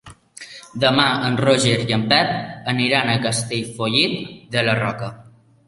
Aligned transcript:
Demà 0.83 1.03
en 1.27 1.37
Roger 1.41 1.75
i 1.91 1.95
en 1.99 2.07
Pep 2.15 2.33
aniran 2.75 3.13
a 3.17 3.21
Castellfollit 3.29 4.19
de 4.57 4.69
la 4.71 4.79
Roca. 4.85 5.15